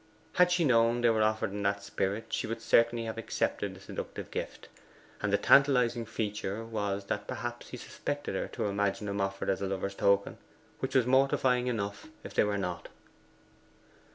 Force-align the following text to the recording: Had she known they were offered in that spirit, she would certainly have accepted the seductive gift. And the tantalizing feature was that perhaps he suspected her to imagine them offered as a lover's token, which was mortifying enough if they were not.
Had 0.33 0.51
she 0.51 0.65
known 0.65 1.01
they 1.01 1.11
were 1.11 1.21
offered 1.21 1.51
in 1.51 1.61
that 1.61 1.83
spirit, 1.83 2.33
she 2.33 2.47
would 2.47 2.59
certainly 2.59 3.05
have 3.05 3.19
accepted 3.19 3.75
the 3.75 3.79
seductive 3.79 4.31
gift. 4.31 4.67
And 5.21 5.31
the 5.31 5.37
tantalizing 5.37 6.07
feature 6.07 6.65
was 6.65 7.05
that 7.05 7.27
perhaps 7.27 7.69
he 7.69 7.77
suspected 7.77 8.33
her 8.33 8.47
to 8.47 8.65
imagine 8.65 9.05
them 9.05 9.21
offered 9.21 9.51
as 9.51 9.61
a 9.61 9.67
lover's 9.67 9.93
token, 9.93 10.39
which 10.79 10.95
was 10.95 11.05
mortifying 11.05 11.67
enough 11.67 12.07
if 12.23 12.33
they 12.33 12.43
were 12.43 12.57
not. 12.57 12.87